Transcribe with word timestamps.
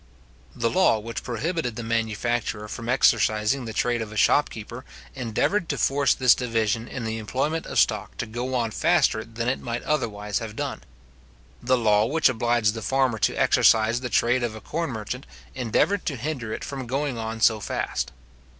The 0.55 0.71
law 0.71 0.97
which 0.97 1.21
prohibited 1.21 1.75
the 1.75 1.83
manufacturer 1.83 2.67
from 2.67 2.89
exercising 2.89 3.65
the 3.65 3.71
trade 3.71 4.01
of 4.01 4.11
a 4.11 4.17
shopkeeper, 4.17 4.83
endeavoured 5.13 5.69
to 5.69 5.77
force 5.77 6.15
this 6.15 6.33
division 6.33 6.87
in 6.87 7.03
the 7.05 7.19
employment 7.19 7.67
of 7.67 7.77
stock 7.77 8.17
to 8.17 8.25
go 8.25 8.55
on 8.55 8.71
faster 8.71 9.23
than 9.23 9.47
it 9.47 9.59
might 9.59 9.83
otherwise 9.83 10.39
have 10.39 10.55
done. 10.55 10.81
The 11.61 11.77
law 11.77 12.07
which 12.07 12.29
obliged 12.29 12.73
the 12.73 12.81
farmer 12.81 13.19
to 13.19 13.35
exercise 13.35 14.01
the 14.01 14.09
trade 14.09 14.41
of 14.41 14.55
a 14.55 14.59
corn 14.61 14.89
merchant, 14.89 15.27
endeavoured 15.53 16.03
to 16.07 16.15
hinder 16.15 16.51
it 16.51 16.63
from 16.63 16.87
going 16.87 17.19
on 17.19 17.39
so 17.39 17.59
fast. 17.59 18.11